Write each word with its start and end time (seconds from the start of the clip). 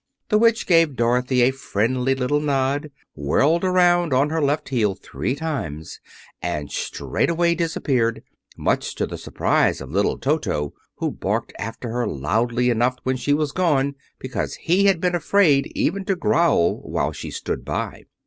The 0.29 0.39
Witch 0.39 0.65
gave 0.65 0.95
Dorothy 0.95 1.43
a 1.43 1.51
friendly 1.51 2.15
little 2.15 2.39
nod, 2.39 2.89
whirled 3.13 3.63
around 3.63 4.13
on 4.15 4.31
her 4.31 4.41
left 4.41 4.69
heel 4.69 4.95
three 4.95 5.35
times, 5.35 5.99
and 6.41 6.71
straightway 6.71 7.53
disappeared, 7.53 8.23
much 8.57 8.95
to 8.95 9.05
the 9.05 9.19
surprise 9.19 9.79
of 9.79 9.91
little 9.91 10.17
Toto, 10.17 10.73
who 10.95 11.11
barked 11.11 11.53
after 11.59 11.89
her 11.91 12.07
loudly 12.07 12.71
enough 12.71 12.97
when 13.03 13.15
she 13.15 13.37
had 13.37 13.53
gone, 13.53 13.93
because 14.17 14.55
he 14.55 14.85
had 14.85 14.99
been 15.01 15.13
afraid 15.13 15.71
even 15.75 16.03
to 16.05 16.15
growl 16.15 16.77
while 16.77 17.11
she 17.11 17.29
stood 17.29 17.63
by. 17.63 18.05